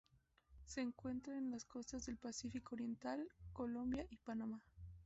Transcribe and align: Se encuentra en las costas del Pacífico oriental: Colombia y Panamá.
Se 0.65 0.81
encuentra 0.81 1.37
en 1.37 1.51
las 1.51 1.63
costas 1.63 2.07
del 2.07 2.17
Pacífico 2.17 2.73
oriental: 2.73 3.29
Colombia 3.53 4.07
y 4.09 4.17
Panamá. 4.17 4.59